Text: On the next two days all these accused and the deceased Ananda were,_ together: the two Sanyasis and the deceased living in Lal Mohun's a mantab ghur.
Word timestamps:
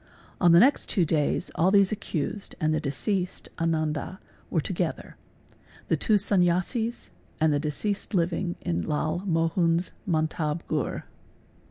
On 0.39 0.51
the 0.51 0.59
next 0.59 0.89
two 0.89 1.05
days 1.05 1.51
all 1.53 1.69
these 1.69 1.91
accused 1.91 2.55
and 2.59 2.73
the 2.73 2.79
deceased 2.79 3.49
Ananda 3.59 4.19
were,_ 4.49 4.59
together: 4.63 5.15
the 5.89 5.95
two 5.95 6.15
Sanyasis 6.15 7.11
and 7.39 7.53
the 7.53 7.59
deceased 7.59 8.15
living 8.15 8.55
in 8.61 8.81
Lal 8.81 9.19
Mohun's 9.27 9.91
a 9.91 10.09
mantab 10.09 10.61
ghur. 10.67 11.03